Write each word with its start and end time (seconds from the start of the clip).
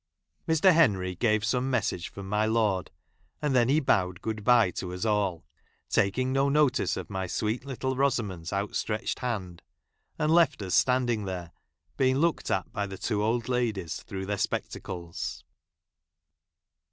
Mr. 0.47 0.73
Henry 0.73 1.13
gave 1.15 1.45
some 1.45 1.69
message 1.69 2.09
from 2.09 2.27
my 2.27 2.43
lord, 2.43 2.89
■ 2.93 2.93
and 3.39 3.55
then 3.55 3.69
he 3.69 3.79
bowed 3.79 4.19
good 4.23 4.43
bye 4.43 4.71
to 4.71 4.91
us 4.95 5.05
all,—, 5.05 5.45
taking 5.89 6.33
no 6.33 6.49
notice 6.49 6.97
of 6.97 7.07
my 7.11 7.27
sweet 7.27 7.65
little 7.65 7.91
Miss 7.91 7.97
il 7.97 7.97
Rosamond's 7.97 8.51
out 8.51 8.75
stretched 8.75 9.19
hand^— 9.19 9.59
and 10.17 10.33
left 10.33 10.63
us 10.63 10.73
■ 10.75 10.75
standing 10.79 11.25
there, 11.25 11.51
being 11.97 12.17
looked 12.17 12.49
at 12.49 12.73
by 12.73 12.87
the 12.87 12.97
two 12.97 13.21
i 13.21 13.25
old 13.27 13.47
ladies 13.47 14.01
through 14.01 14.25
their 14.25 14.39
spectacles. 14.39 15.43